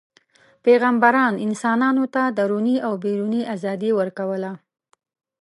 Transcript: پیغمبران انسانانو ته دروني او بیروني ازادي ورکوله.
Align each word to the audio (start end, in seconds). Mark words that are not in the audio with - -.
پیغمبران 0.65 1.33
انسانانو 1.45 2.05
ته 2.13 2.21
دروني 2.37 2.75
او 2.87 2.93
بیروني 3.03 3.41
ازادي 3.55 3.89
ورکوله. 3.99 4.51